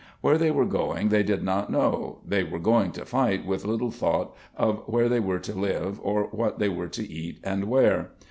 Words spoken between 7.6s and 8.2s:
wear.